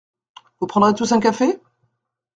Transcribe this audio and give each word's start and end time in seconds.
Vous 0.59 0.65
prendrez 0.65 0.95
tous 0.95 1.11
un 1.11 1.19
café? 1.19 1.59